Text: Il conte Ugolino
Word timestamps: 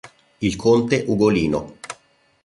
Il 0.41 0.57
conte 0.57 0.95
Ugolino 1.07 1.75